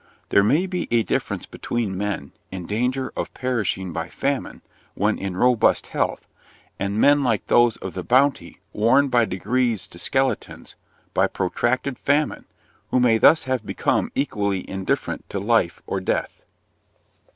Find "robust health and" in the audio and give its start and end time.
5.37-6.97